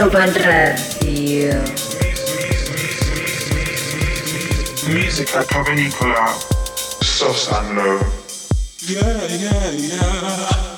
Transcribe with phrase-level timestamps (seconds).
[0.00, 1.52] Radio.
[4.88, 6.26] Music at Pavanicola,
[7.04, 8.00] soft and low.
[8.86, 10.69] Yeah, yeah, yeah.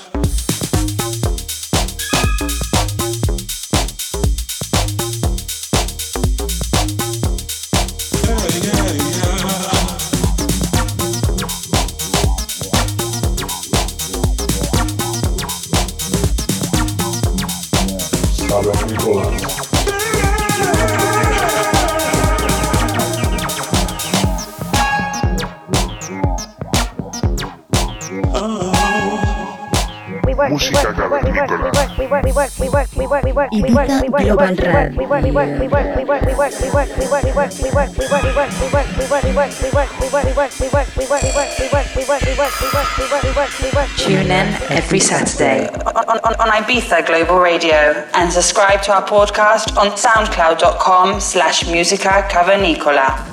[33.53, 34.57] Ibiza Global
[43.99, 49.77] Tune in every Saturday on, on, on Ibiza Global Radio and subscribe to our podcast
[49.77, 53.32] on soundcloud.com slash musica cavernicola.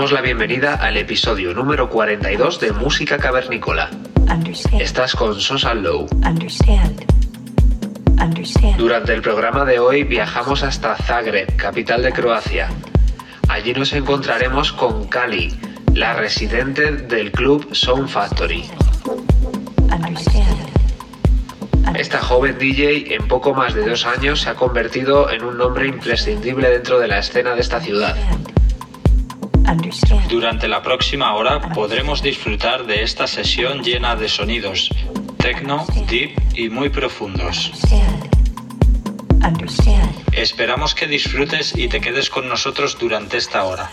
[0.00, 3.90] Damos la bienvenida al episodio número 42 de Música Cavernícola.
[4.30, 4.80] Understand.
[4.80, 6.06] Estás con Sosa Low.
[6.24, 7.04] Understand.
[8.18, 8.78] Understand.
[8.78, 12.70] Durante el programa de hoy viajamos hasta Zagreb, capital de Croacia.
[13.50, 15.54] Allí nos encontraremos con Kali,
[15.92, 18.64] la residente del club Sound Factory.
[21.94, 25.86] Esta joven DJ en poco más de dos años se ha convertido en un nombre
[25.86, 28.16] imprescindible dentro de la escena de esta ciudad.
[30.28, 34.90] Durante la próxima hora podremos disfrutar de esta sesión llena de sonidos
[35.38, 37.72] techno, deep y muy profundos.
[40.32, 43.90] Esperamos que disfrutes y te quedes con nosotros durante esta hora.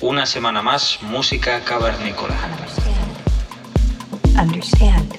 [0.00, 2.34] Una semana más, música cavernícola.
[4.40, 5.16] Understand.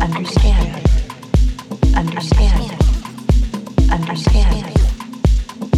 [0.00, 0.82] Understand.
[1.94, 2.72] Understand.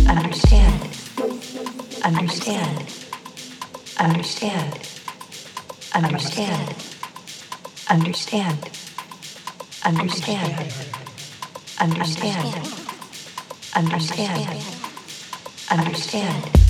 [0.08, 0.97] Understand.
[2.04, 2.86] understand,
[3.98, 4.78] understand,
[5.94, 6.74] understand,
[7.90, 8.70] understand,
[9.84, 10.72] understand,
[11.80, 12.68] understand,
[13.74, 14.64] understand,
[15.70, 16.67] understand.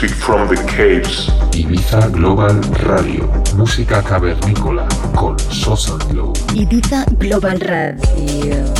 [0.00, 1.28] Music from the caves.
[1.52, 6.32] Ibiza Global Radio, música cavernícola con Sosa Glow.
[6.54, 8.79] Ibiza Global Radio.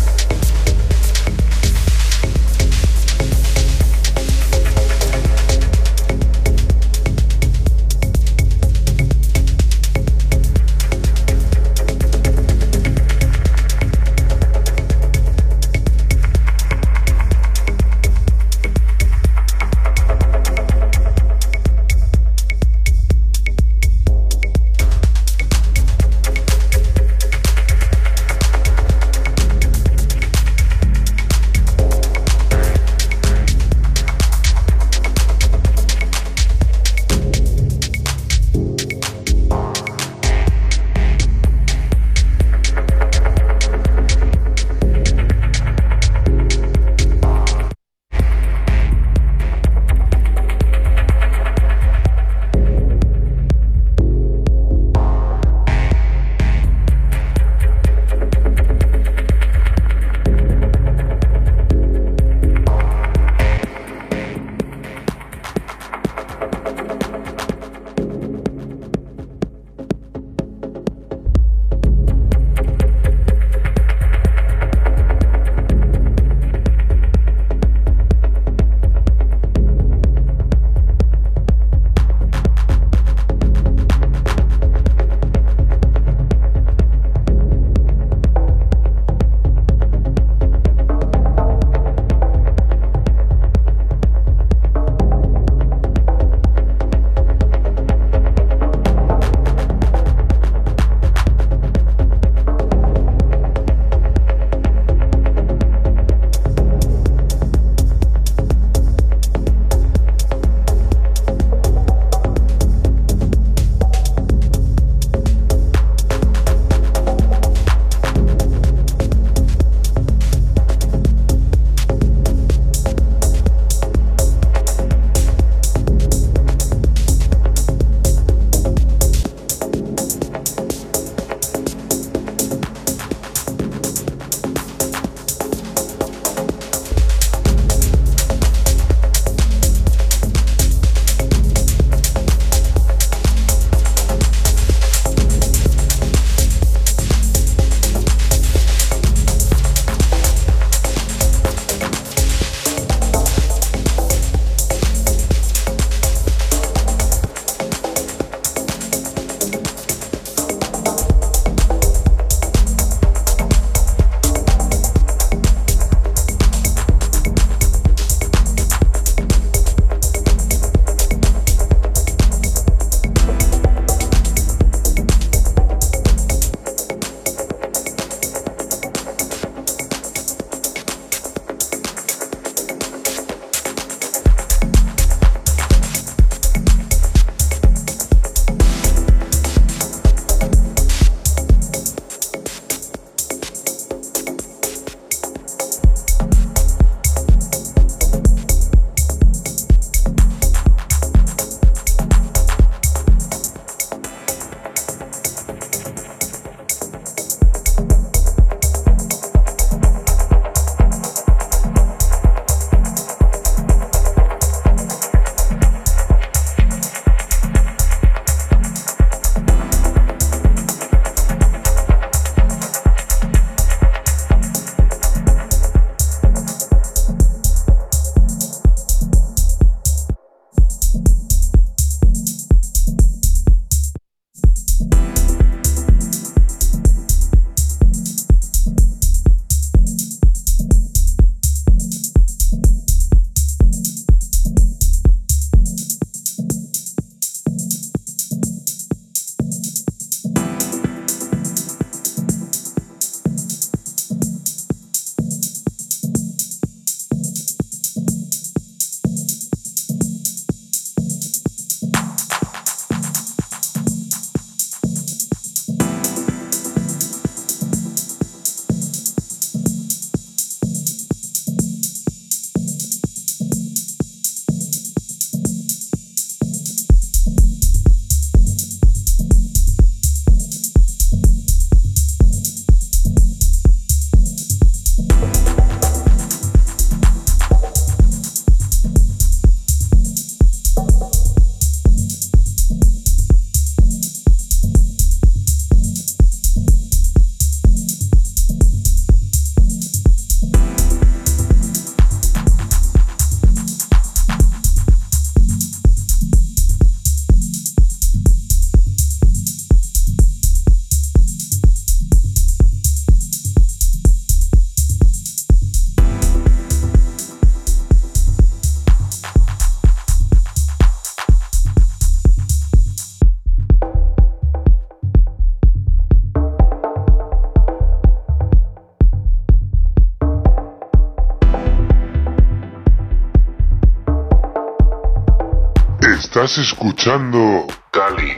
[336.43, 338.35] Estás escuchando Cali.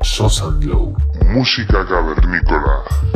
[0.00, 0.96] Sosanlow.
[1.34, 3.11] Música cavernícola.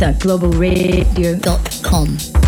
[0.00, 2.39] Globalradio.com.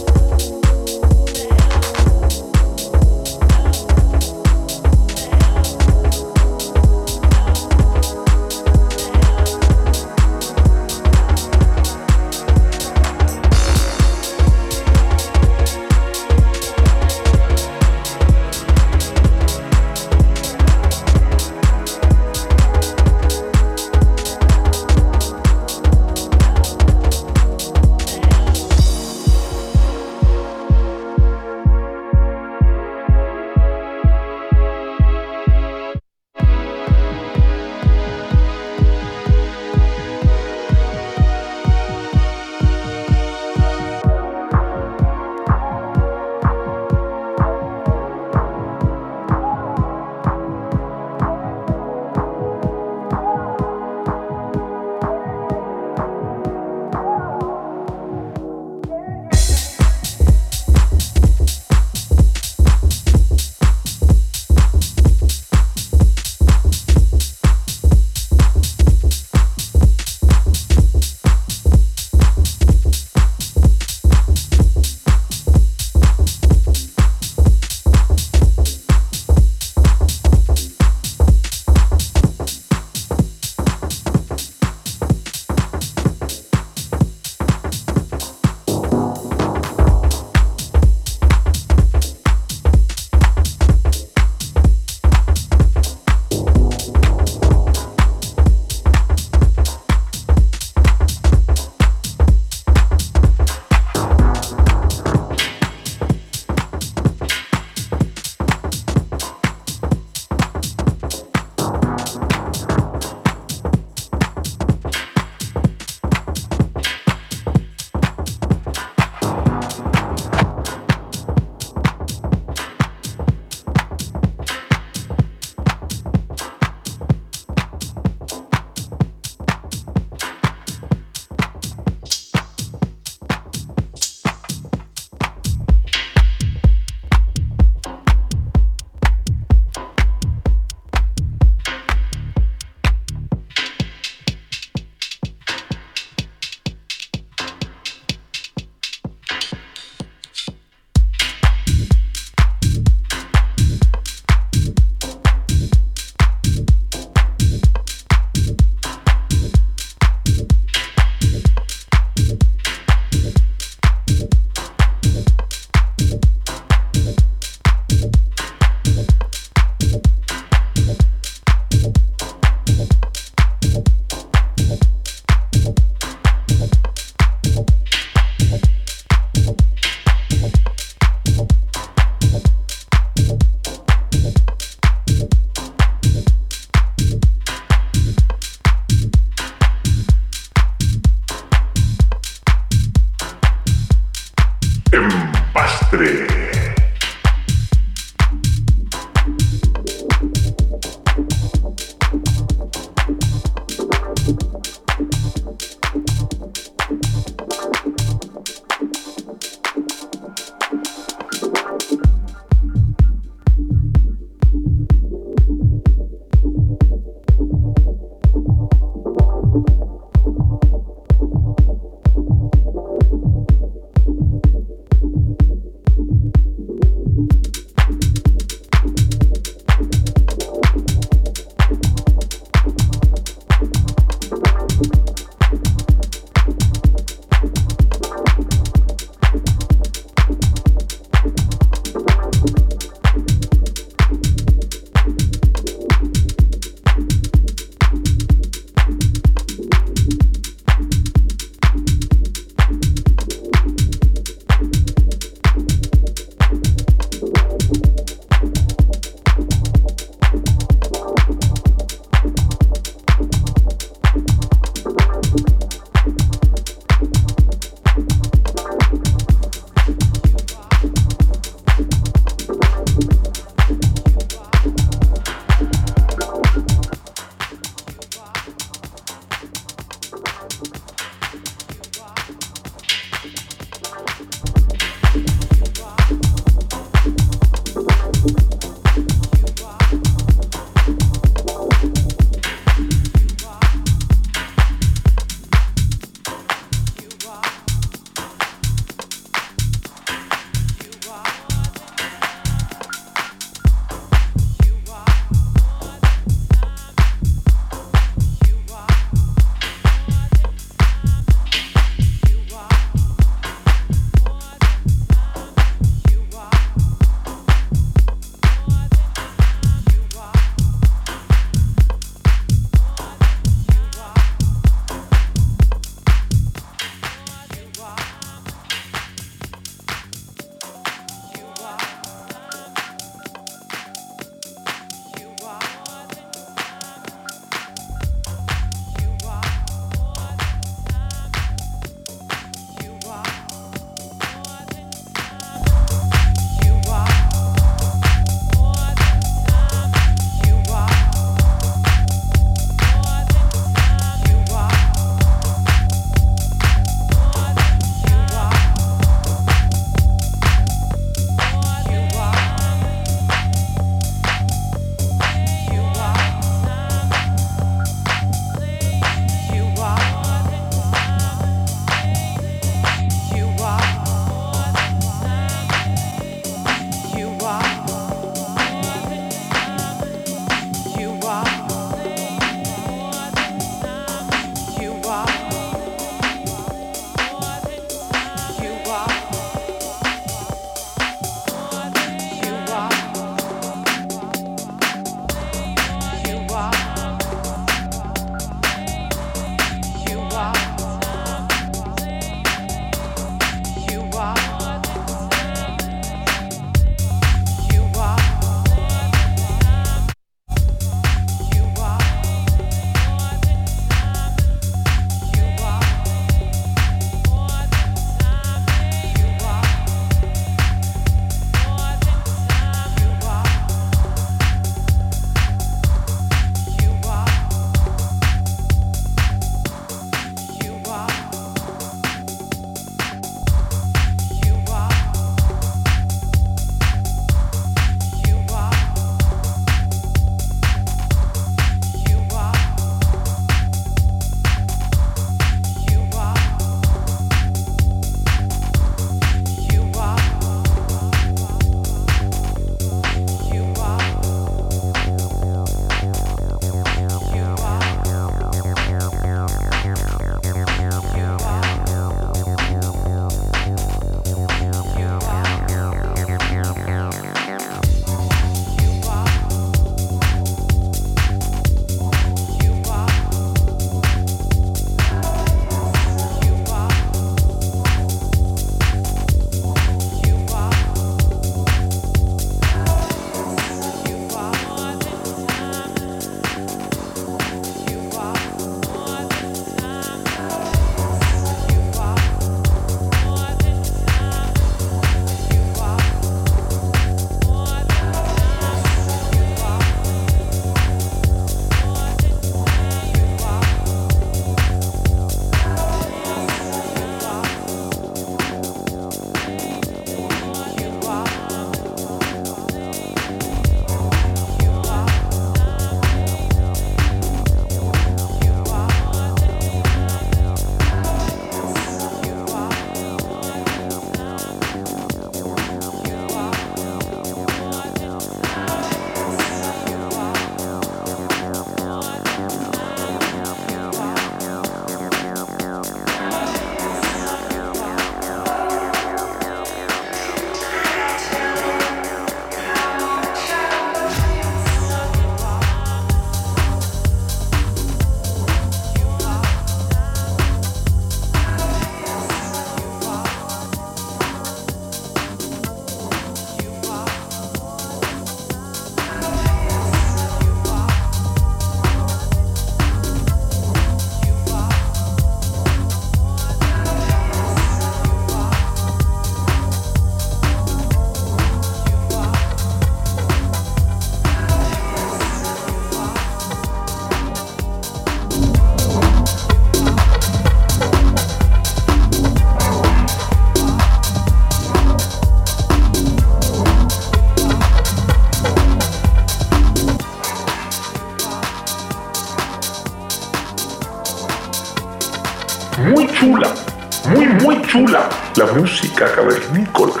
[598.96, 600.00] música cavernícola.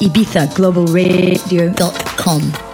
[0.00, 2.73] IbizaGlobalRadio.com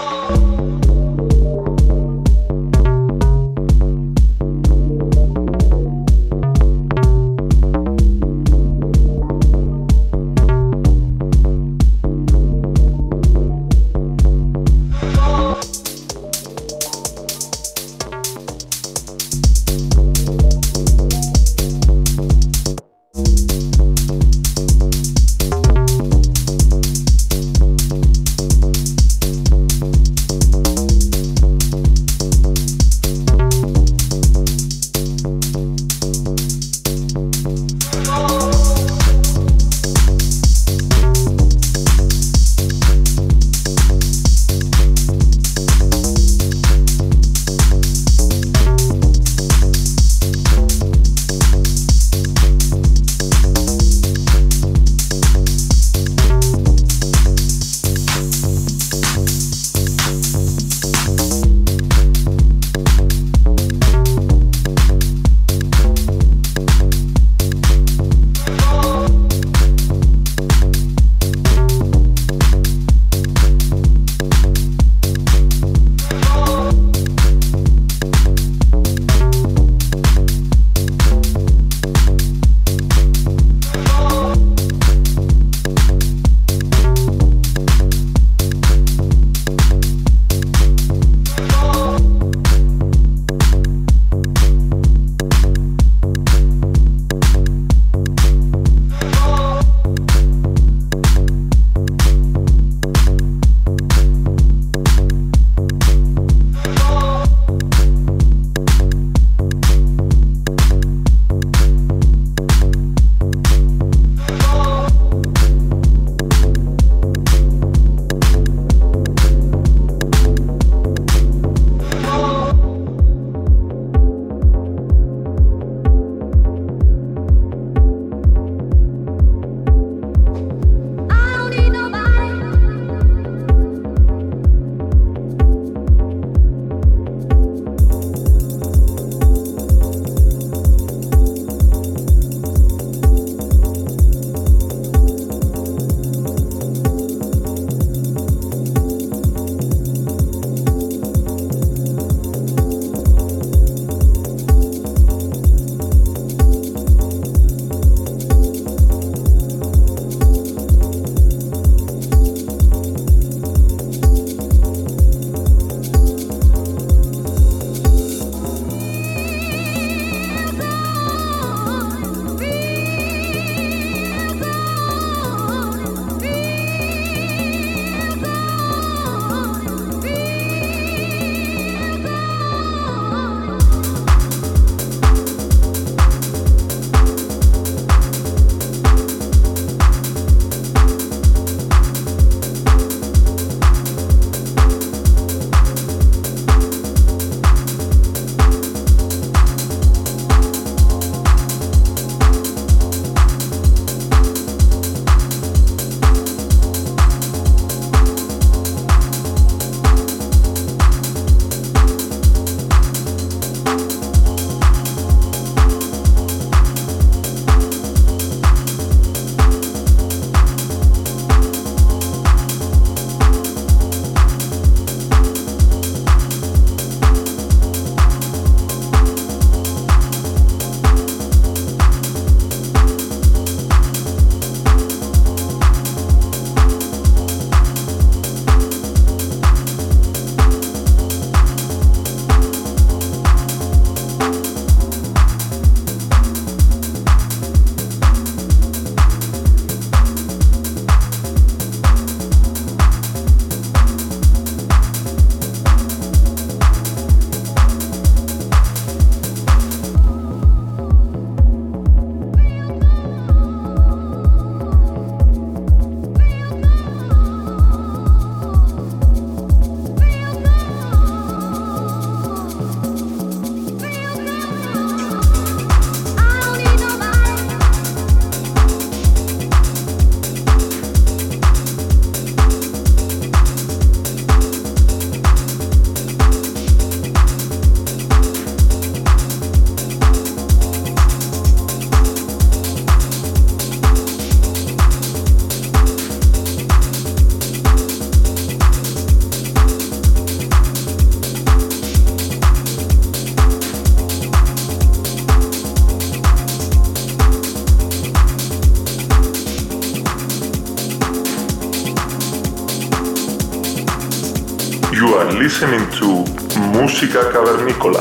[317.01, 318.00] Música Cavernícola.